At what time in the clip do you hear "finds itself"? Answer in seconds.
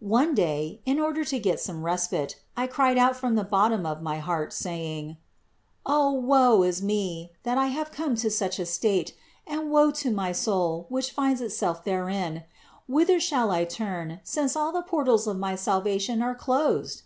11.10-11.82